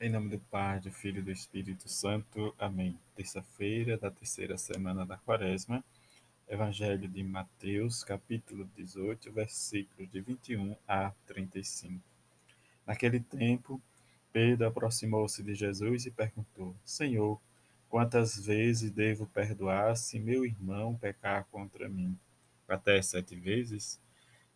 Em 0.00 0.10
nome 0.10 0.28
do 0.30 0.38
Pai, 0.38 0.80
do 0.80 0.90
Filho 0.90 1.20
e 1.20 1.22
do 1.22 1.30
Espírito 1.30 1.88
Santo. 1.88 2.54
Amém. 2.58 2.98
Terça-feira 3.14 3.96
da 3.96 4.10
terceira 4.10 4.58
semana 4.58 5.06
da 5.06 5.16
Quaresma. 5.16 5.84
Evangelho 6.48 7.08
de 7.08 7.22
Mateus, 7.22 8.02
capítulo 8.02 8.68
18, 8.76 9.30
versículos 9.30 10.10
de 10.10 10.20
21 10.20 10.74
a 10.88 11.12
35. 11.26 12.02
Naquele 12.84 13.20
tempo, 13.20 13.80
Pedro 14.32 14.66
aproximou-se 14.66 15.40
de 15.40 15.54
Jesus 15.54 16.04
e 16.04 16.10
perguntou: 16.10 16.74
Senhor, 16.84 17.40
quantas 17.88 18.44
vezes 18.44 18.90
devo 18.90 19.26
perdoar 19.28 19.96
se 19.96 20.18
meu 20.18 20.44
irmão 20.44 20.96
pecar 20.96 21.46
contra 21.52 21.88
mim? 21.88 22.18
Até 22.68 23.00
sete 23.02 23.36
vezes? 23.36 24.01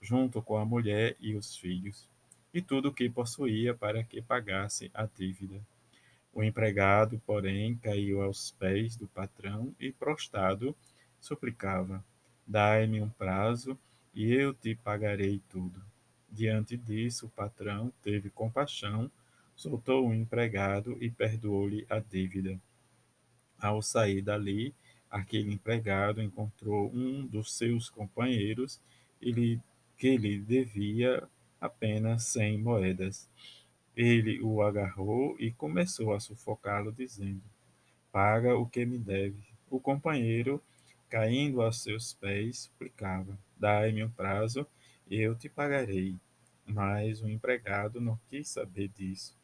junto 0.00 0.40
com 0.40 0.56
a 0.56 0.64
mulher 0.64 1.16
e 1.20 1.34
os 1.34 1.56
filhos, 1.56 2.08
e 2.52 2.60
tudo 2.60 2.88
o 2.88 2.92
que 2.92 3.08
possuía 3.08 3.74
para 3.74 4.02
que 4.02 4.22
pagasse 4.22 4.90
a 4.94 5.06
dívida. 5.06 5.60
O 6.32 6.42
empregado, 6.42 7.20
porém, 7.26 7.76
caiu 7.76 8.22
aos 8.22 8.52
pés 8.52 8.96
do 8.96 9.06
patrão 9.08 9.74
e, 9.78 9.92
prostrado, 9.92 10.74
suplicava: 11.20 12.04
Dai-me 12.46 13.00
um 13.00 13.08
prazo 13.08 13.78
e 14.14 14.32
eu 14.32 14.54
te 14.54 14.74
pagarei 14.74 15.40
tudo. 15.48 15.82
Diante 16.28 16.76
disso, 16.76 17.26
o 17.26 17.30
patrão 17.30 17.92
teve 18.02 18.30
compaixão, 18.30 19.10
soltou 19.56 20.08
o 20.08 20.14
empregado 20.14 20.96
e 21.00 21.10
perdoou-lhe 21.10 21.84
a 21.90 21.98
dívida. 21.98 22.58
Ao 23.58 23.82
sair 23.82 24.22
dali, 24.22 24.72
aquele 25.10 25.52
empregado 25.52 26.22
encontrou 26.22 26.90
um 26.94 27.26
dos 27.26 27.52
seus 27.52 27.90
companheiros 27.90 28.80
e 29.20 29.32
lhe 29.32 29.60
que 30.00 30.16
lhe 30.16 30.38
devia 30.38 31.28
apenas 31.60 32.24
cem 32.24 32.56
moedas. 32.56 33.28
Ele 33.94 34.40
o 34.40 34.62
agarrou 34.62 35.36
e 35.38 35.52
começou 35.52 36.14
a 36.14 36.18
sufocá-lo, 36.18 36.90
dizendo: 36.90 37.42
Paga 38.10 38.56
o 38.56 38.66
que 38.66 38.86
me 38.86 38.96
deve. 38.96 39.44
O 39.68 39.78
companheiro, 39.78 40.58
caindo 41.10 41.60
aos 41.60 41.82
seus 41.82 42.14
pés, 42.14 42.60
suplicava: 42.60 43.38
Dai-me 43.58 44.02
um 44.02 44.10
prazo 44.10 44.66
eu 45.10 45.34
te 45.34 45.50
pagarei. 45.50 46.16
Mas 46.66 47.20
o 47.20 47.28
empregado 47.28 48.00
não 48.00 48.18
quis 48.30 48.48
saber 48.48 48.88
disso. 48.88 49.36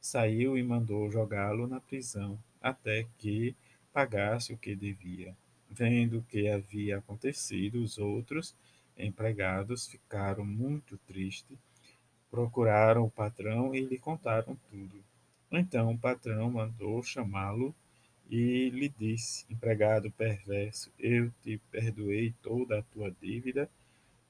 Saiu 0.00 0.56
e 0.56 0.62
mandou 0.62 1.10
jogá-lo 1.10 1.66
na 1.66 1.80
prisão, 1.80 2.38
até 2.62 3.06
que 3.18 3.54
pagasse 3.92 4.54
o 4.54 4.58
que 4.58 4.74
devia. 4.74 5.36
Vendo 5.68 6.20
o 6.20 6.22
que 6.22 6.48
havia 6.48 6.96
acontecido, 6.96 7.82
os 7.82 7.98
outros 7.98 8.56
empregados 8.98 9.86
ficaram 9.86 10.44
muito 10.44 10.98
tristes, 11.06 11.56
procuraram 12.30 13.04
o 13.04 13.10
patrão 13.10 13.74
e 13.74 13.80
lhe 13.80 13.98
contaram 13.98 14.56
tudo. 14.70 15.02
Então 15.50 15.92
o 15.92 15.98
patrão 15.98 16.50
mandou 16.50 17.02
chamá-lo 17.02 17.74
e 18.28 18.68
lhe 18.70 18.88
disse: 18.88 19.46
Empregado 19.48 20.10
perverso, 20.10 20.92
eu 20.98 21.30
te 21.42 21.58
perdoei 21.70 22.34
toda 22.42 22.78
a 22.78 22.82
tua 22.82 23.10
dívida, 23.22 23.70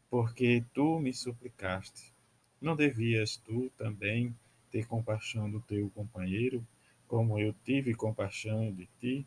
porque 0.09 0.65
tu 0.72 1.00
me 1.00 1.12
suplicaste. 1.12 2.12
Não 2.60 2.76
devias 2.76 3.37
tu 3.37 3.71
também 3.76 4.34
ter 4.71 4.87
compaixão 4.87 5.50
do 5.50 5.60
teu 5.60 5.91
companheiro, 5.91 6.65
como 7.06 7.38
eu 7.38 7.54
tive 7.65 7.94
compaixão 7.94 8.72
de 8.72 8.87
ti? 9.00 9.26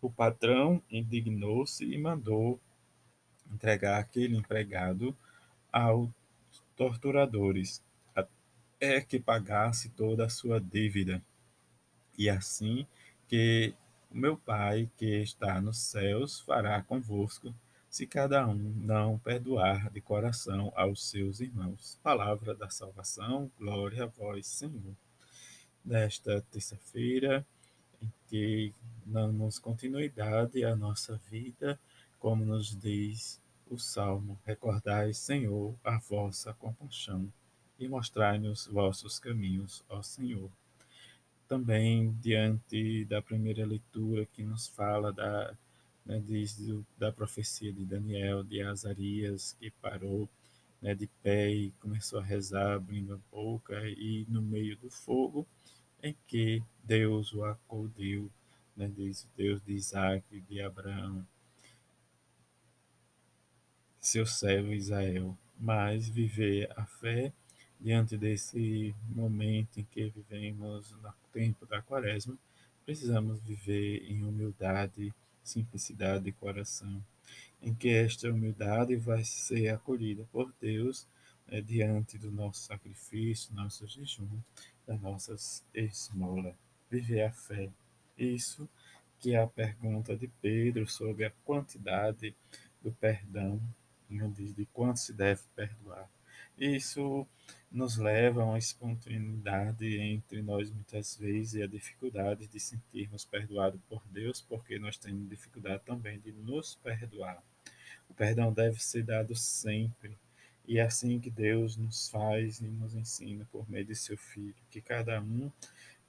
O 0.00 0.10
patrão 0.10 0.82
indignou-se 0.90 1.84
e 1.84 1.96
mandou 1.96 2.60
entregar 3.52 3.98
aquele 3.98 4.36
empregado 4.36 5.16
aos 5.70 6.10
torturadores, 6.76 7.82
até 8.14 9.00
que 9.00 9.20
pagasse 9.20 9.90
toda 9.90 10.26
a 10.26 10.30
sua 10.30 10.60
dívida. 10.60 11.22
E 12.16 12.28
assim 12.28 12.86
que 13.28 13.74
o 14.10 14.16
meu 14.16 14.36
Pai 14.36 14.90
que 14.96 15.22
está 15.22 15.60
nos 15.60 15.78
céus 15.78 16.40
fará 16.40 16.82
convosco, 16.82 17.54
se 17.88 18.06
cada 18.06 18.46
um 18.46 18.54
não 18.54 19.18
perdoar 19.18 19.90
de 19.90 20.00
coração 20.00 20.72
aos 20.74 21.10
seus 21.10 21.40
irmãos. 21.40 21.98
Palavra 22.02 22.54
da 22.54 22.70
salvação, 22.70 23.50
glória 23.58 24.04
a 24.04 24.06
vós, 24.06 24.46
Senhor. 24.46 24.96
Nesta 25.84 26.40
terça-feira, 26.50 27.44
em 28.00 28.10
que 28.28 28.72
damos 29.04 29.58
continuidade 29.58 30.64
à 30.64 30.74
nossa 30.74 31.20
vida, 31.30 31.78
como 32.18 32.44
nos 32.44 32.74
diz 32.74 33.41
o 33.72 33.78
Salmo: 33.78 34.38
Recordai, 34.44 35.14
Senhor, 35.14 35.74
a 35.82 35.98
vossa 35.98 36.52
compaixão 36.52 37.32
e 37.78 37.88
mostrai-nos 37.88 38.66
vossos 38.66 39.18
caminhos, 39.18 39.82
ó 39.88 40.02
Senhor. 40.02 40.50
Também, 41.48 42.12
diante 42.20 43.04
da 43.06 43.20
primeira 43.22 43.64
leitura 43.66 44.26
que 44.26 44.42
nos 44.42 44.68
fala 44.68 45.12
da, 45.12 45.54
né, 46.04 46.22
da 46.98 47.10
profecia 47.10 47.72
de 47.72 47.84
Daniel, 47.84 48.44
de 48.44 48.62
Azarias, 48.62 49.56
que 49.58 49.70
parou 49.70 50.28
né, 50.80 50.94
de 50.94 51.06
pé 51.22 51.50
e 51.50 51.70
começou 51.80 52.20
a 52.20 52.24
rezar, 52.24 52.74
abrindo 52.74 53.14
a 53.14 53.18
boca, 53.34 53.80
e 53.88 54.26
no 54.28 54.42
meio 54.42 54.76
do 54.76 54.90
fogo, 54.90 55.46
em 56.02 56.14
que 56.26 56.62
Deus 56.84 57.32
o 57.32 57.44
acudiu, 57.44 58.30
né, 58.76 58.90
diz 58.94 59.28
Deus 59.36 59.62
de 59.62 59.72
Isaac, 59.72 60.40
de 60.48 60.60
Abraão, 60.60 61.26
seu 64.02 64.26
servo 64.26 64.72
Israel, 64.72 65.38
mas 65.56 66.08
viver 66.08 66.68
a 66.76 66.84
fé 66.84 67.32
diante 67.80 68.18
desse 68.18 68.92
momento 69.08 69.78
em 69.78 69.84
que 69.84 70.10
vivemos 70.10 70.90
no 70.90 71.14
tempo 71.32 71.64
da 71.66 71.80
quaresma, 71.80 72.36
precisamos 72.84 73.40
viver 73.42 74.04
em 74.10 74.24
humildade, 74.24 75.14
simplicidade 75.44 76.24
de 76.24 76.32
coração, 76.32 77.02
em 77.62 77.72
que 77.72 77.90
esta 77.90 78.28
humildade 78.28 78.96
vai 78.96 79.22
ser 79.22 79.68
acolhida 79.68 80.26
por 80.32 80.52
Deus 80.60 81.06
né, 81.46 81.60
diante 81.60 82.18
do 82.18 82.32
nosso 82.32 82.62
sacrifício, 82.62 83.54
nosso 83.54 83.86
jejum, 83.86 84.40
das 84.84 85.00
nossas 85.00 85.64
esmolas. 85.72 86.54
Viver 86.90 87.22
a 87.22 87.32
fé. 87.32 87.70
Isso 88.18 88.68
que 89.20 89.34
é 89.34 89.40
a 89.40 89.46
pergunta 89.46 90.16
de 90.16 90.26
Pedro 90.26 90.88
sobre 90.88 91.24
a 91.24 91.32
quantidade 91.44 92.34
do 92.82 92.90
perdão 92.90 93.60
de 94.54 94.66
quanto 94.66 94.98
se 94.98 95.12
deve 95.12 95.42
perdoar. 95.54 96.08
Isso 96.58 97.26
nos 97.70 97.96
leva 97.96 98.42
a 98.42 98.44
uma 98.44 98.58
espontaneidade 98.58 99.98
entre 99.98 100.42
nós 100.42 100.70
muitas 100.70 101.16
vezes 101.16 101.54
e 101.54 101.62
a 101.62 101.66
dificuldade 101.66 102.46
de 102.46 102.60
sentirmos 102.60 103.24
perdoados 103.24 103.80
por 103.88 104.02
Deus, 104.08 104.40
porque 104.40 104.78
nós 104.78 104.96
temos 104.96 105.28
dificuldade 105.28 105.82
também 105.84 106.20
de 106.20 106.32
nos 106.32 106.74
perdoar. 106.76 107.42
O 108.08 108.14
perdão 108.14 108.52
deve 108.52 108.82
ser 108.82 109.02
dado 109.02 109.34
sempre, 109.34 110.16
e 110.66 110.78
é 110.78 110.82
assim 110.82 111.18
que 111.18 111.30
Deus 111.30 111.76
nos 111.76 112.08
faz 112.08 112.60
e 112.60 112.68
nos 112.68 112.94
ensina 112.94 113.48
por 113.50 113.68
meio 113.68 113.86
de 113.86 113.96
seu 113.96 114.16
Filho, 114.16 114.54
que 114.70 114.80
cada 114.80 115.20
um 115.20 115.50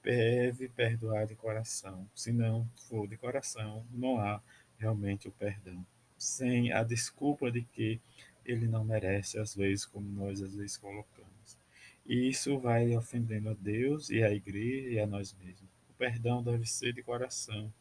deve 0.03 0.68
perdoar 0.70 1.26
de 1.26 1.35
coração. 1.35 2.08
Se 2.14 2.34
não 2.34 2.70
for 2.90 3.08
de 3.08 3.16
coração, 3.16 3.85
não 3.90 4.20
há 4.20 4.41
realmente 4.78 5.29
o 5.29 5.32
perdão 5.32 5.85
sem 6.23 6.72
a 6.72 6.84
desculpa 6.84 7.52
de 7.52 7.61
que 7.61 7.99
ele 8.46 8.67
não 8.67 8.84
merece, 8.84 9.40
às 9.40 9.55
vezes, 9.55 9.85
como 9.85 10.08
nós 10.09 10.41
às 10.41 10.55
vezes 10.55 10.78
colocamos. 10.78 11.58
E 12.05 12.28
isso 12.28 12.59
vai 12.59 12.96
ofendendo 12.96 13.49
a 13.49 13.53
Deus 13.53 14.09
e 14.09 14.23
a 14.23 14.34
igreja 14.34 14.90
e 14.90 14.99
a 14.99 15.08
nós 15.08 15.34
mesmos. 15.41 15.70
O 15.90 15.93
perdão 15.93 16.43
deve 16.43 16.66
ser 16.66 16.93
de 16.93 17.02
coração. 17.02 17.73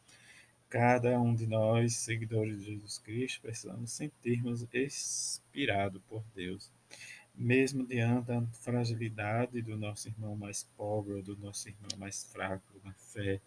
Cada 0.68 1.20
um 1.20 1.34
de 1.34 1.46
nós, 1.46 1.96
seguidores 1.96 2.60
de 2.60 2.72
Jesus 2.72 2.98
Cristo, 2.98 3.42
precisamos 3.42 3.92
sentirmos 3.92 4.66
inspirado 4.72 6.00
por 6.08 6.24
Deus. 6.34 6.70
Mesmo 7.34 7.86
diante 7.86 8.28
da 8.28 8.42
fragilidade 8.52 9.60
do 9.60 9.76
nosso 9.76 10.08
irmão 10.08 10.36
mais 10.36 10.62
pobre, 10.76 11.20
do 11.22 11.36
nosso 11.36 11.68
irmão 11.68 11.98
mais 11.98 12.24
fraco 12.24 12.80
na 12.84 12.92
fé, 12.92 13.40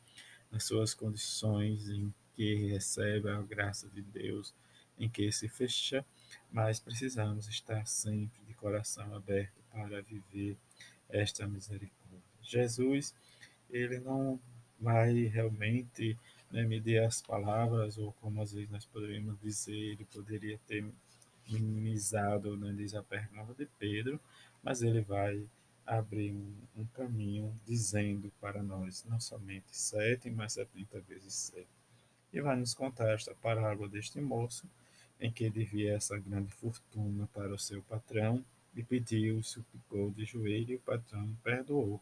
nas 0.51 0.65
suas 0.65 0.93
condições 0.93 1.89
em 1.89 2.13
que 2.35 2.67
recebe 2.67 3.29
a 3.29 3.41
graça 3.41 3.87
de 3.89 4.01
Deus, 4.01 4.53
em 4.99 5.09
que 5.09 5.31
se 5.31 5.47
fecha, 5.47 6.05
mas 6.51 6.79
precisamos 6.79 7.47
estar 7.47 7.85
sempre 7.87 8.43
de 8.45 8.53
coração 8.53 9.13
aberto 9.15 9.61
para 9.71 10.01
viver 10.01 10.57
esta 11.09 11.47
misericórdia. 11.47 12.21
Jesus, 12.41 13.13
ele 13.69 13.99
não 13.99 14.39
vai 14.79 15.13
realmente 15.25 16.17
né, 16.51 16.63
medir 16.63 17.01
as 17.03 17.21
palavras, 17.21 17.97
ou 17.97 18.13
como 18.13 18.41
às 18.41 18.53
vezes 18.53 18.69
nós 18.69 18.85
poderíamos 18.85 19.39
dizer, 19.39 19.75
ele 19.75 20.05
poderia 20.05 20.59
ter 20.67 20.85
minimizado, 21.49 22.57
né, 22.57 22.73
diz 22.73 22.93
a 22.93 23.03
pergunta 23.03 23.53
de 23.53 23.65
Pedro, 23.77 24.19
mas 24.63 24.81
ele 24.81 25.01
vai 25.01 25.47
abrir 25.85 26.31
um, 26.31 26.53
um, 26.77 26.85
caminho 26.87 27.53
dizendo 27.65 28.31
para 28.41 28.63
nós 28.63 29.03
não 29.07 29.19
somente 29.19 29.65
sete, 29.69 30.29
mas 30.31 30.53
setenta 30.53 30.99
vezes 31.01 31.33
sete. 31.33 31.67
E 32.33 32.41
vai 32.41 32.55
nos 32.55 32.73
contar 32.73 33.13
esta 33.13 33.35
parábola 33.35 33.87
deste 33.87 34.19
moço, 34.19 34.67
em 35.19 35.31
que 35.31 35.49
devia 35.49 35.93
essa 35.93 36.17
grande 36.17 36.51
fortuna 36.51 37.27
para 37.33 37.53
o 37.53 37.59
seu 37.59 37.81
patrão, 37.83 38.43
e 38.75 38.83
pediu, 38.83 39.41
suplicou 39.41 40.11
de 40.11 40.25
joelho, 40.25 40.71
e 40.71 40.75
o 40.75 40.79
patrão 40.79 41.35
perdoou. 41.43 42.01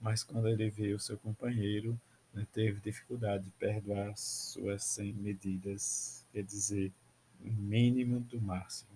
Mas 0.00 0.22
quando 0.22 0.48
ele 0.48 0.68
viu 0.68 0.98
seu 0.98 1.16
companheiro, 1.16 1.98
né, 2.34 2.46
teve 2.52 2.80
dificuldade 2.80 3.44
de 3.44 3.50
perdoar 3.52 4.16
suas 4.16 4.84
100 4.84 5.12
medidas, 5.14 6.24
quer 6.32 6.42
dizer, 6.42 6.92
o 7.40 7.50
mínimo 7.50 8.20
do 8.20 8.40
máximo. 8.40 8.90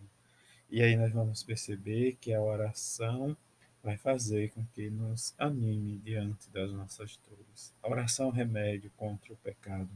E 0.71 0.83
aí 0.83 0.97
nós 0.97 1.13
vamos 1.13 1.43
perceber 1.43 2.17
que 2.21 2.33
a 2.33 2.41
oração 2.41 3.37
vai 3.83 3.97
fazer 3.97 4.51
com 4.51 4.65
que 4.75 4.91
nos 4.91 5.33
anime 5.39 5.99
diante 5.99 6.51
das 6.51 6.73
nossas 6.73 7.19
dores. 7.29 7.73
A 7.83 7.89
oração 7.89 8.27
é 8.27 8.29
um 8.29 8.33
remédio 8.33 8.91
contra 8.97 9.33
o 9.33 9.37
pecado. 9.37 9.89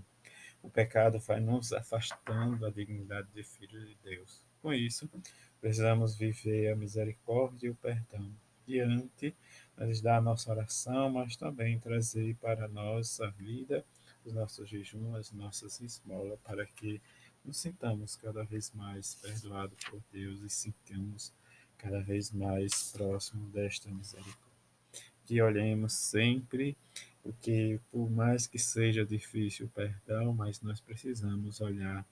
O 0.62 0.70
pecado 0.70 1.18
vai 1.18 1.40
nos 1.40 1.72
afastando 1.72 2.58
da 2.58 2.70
dignidade 2.70 3.28
de 3.32 3.42
filho 3.42 3.84
de 3.86 3.96
Deus. 4.02 4.44
Com 4.60 4.72
isso, 4.72 5.08
precisamos 5.60 6.14
viver 6.14 6.72
a 6.72 6.76
misericórdia 6.76 7.68
e 7.68 7.70
o 7.70 7.74
perdão 7.74 8.30
diante 8.66 9.34
da 10.02 10.20
nossa 10.20 10.50
oração, 10.50 11.10
mas 11.10 11.34
também 11.34 11.80
trazer 11.80 12.36
para 12.36 12.66
a 12.66 12.68
nossa 12.68 13.28
vida 13.30 13.84
os 14.24 14.32
nossos 14.32 14.68
jejuns, 14.68 15.16
as 15.16 15.32
nossas 15.32 15.80
esmolas, 15.80 16.38
para 16.44 16.66
que 16.66 17.00
nos 17.44 17.56
sintamos 17.56 18.16
cada 18.16 18.44
vez 18.44 18.70
mais 18.72 19.14
perdoados 19.14 19.82
por 19.84 20.02
Deus 20.12 20.40
e 20.42 20.50
sintamos 20.50 21.32
cada 21.78 22.00
vez 22.00 22.30
mais 22.30 22.92
próximo 22.92 23.48
desta 23.48 23.90
misericórdia. 23.90 24.49
Que 25.30 25.40
olhemos 25.40 25.92
sempre, 25.92 26.76
porque 27.22 27.78
por 27.92 28.10
mais 28.10 28.48
que 28.48 28.58
seja 28.58 29.06
difícil 29.06 29.66
o 29.66 29.68
perdão, 29.68 30.34
mas 30.34 30.60
nós 30.60 30.80
precisamos 30.80 31.60
olhar 31.60 32.04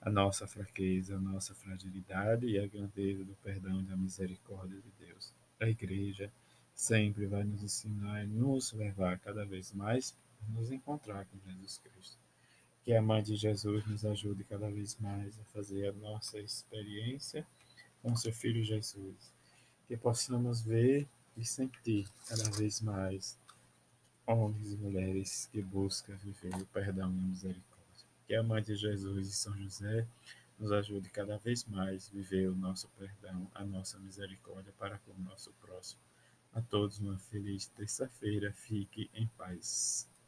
a 0.00 0.08
nossa 0.08 0.46
fraqueza, 0.46 1.16
a 1.16 1.20
nossa 1.20 1.54
fragilidade 1.54 2.46
e 2.46 2.58
a 2.58 2.66
grandeza 2.66 3.24
do 3.24 3.34
perdão 3.44 3.78
e 3.78 3.82
da 3.82 3.94
misericórdia 3.94 4.80
de 4.80 5.06
Deus. 5.06 5.34
A 5.60 5.68
igreja 5.68 6.32
sempre 6.74 7.26
vai 7.26 7.44
nos 7.44 7.62
ensinar 7.62 8.24
e 8.24 8.26
nos 8.26 8.72
levar 8.72 9.18
cada 9.18 9.44
vez 9.44 9.70
mais 9.74 10.16
a 10.40 10.58
nos 10.58 10.72
encontrar 10.72 11.26
com 11.26 11.50
Jesus 11.50 11.76
Cristo. 11.76 12.16
Que 12.86 12.94
a 12.94 13.02
Mãe 13.02 13.22
de 13.22 13.36
Jesus 13.36 13.84
nos 13.86 14.02
ajude 14.06 14.44
cada 14.44 14.70
vez 14.70 14.96
mais 14.98 15.38
a 15.38 15.44
fazer 15.52 15.88
a 15.88 15.92
nossa 15.92 16.38
experiência 16.38 17.46
com 18.00 18.16
seu 18.16 18.32
Filho 18.32 18.64
Jesus. 18.64 19.30
Que 19.86 19.94
possamos 19.94 20.62
ver 20.62 21.06
e 21.36 21.44
sentir 21.44 22.08
cada 22.26 22.50
vez 22.50 22.80
mais 22.80 23.38
homens 24.26 24.72
e 24.72 24.76
mulheres 24.76 25.48
que 25.52 25.62
buscam 25.62 26.14
viver 26.16 26.54
o 26.54 26.66
perdão 26.66 27.12
e 27.12 27.18
a 27.18 27.22
misericórdia. 27.22 28.06
Que 28.26 28.34
a 28.34 28.42
Mãe 28.42 28.62
de 28.62 28.74
Jesus 28.74 29.28
e 29.28 29.32
São 29.32 29.56
José 29.56 30.06
nos 30.58 30.70
ajude 30.72 31.10
cada 31.10 31.38
vez 31.38 31.64
mais 31.64 32.08
a 32.08 32.16
viver 32.16 32.48
o 32.48 32.54
nosso 32.54 32.88
perdão, 32.98 33.50
a 33.54 33.64
nossa 33.64 33.98
misericórdia 33.98 34.72
para 34.78 34.98
com 34.98 35.12
o 35.12 35.22
nosso 35.24 35.52
próximo. 35.60 36.00
A 36.52 36.60
todos 36.60 36.98
uma 36.98 37.18
feliz 37.18 37.66
terça-feira. 37.66 38.52
Fique 38.52 39.10
em 39.14 39.26
paz. 39.26 40.06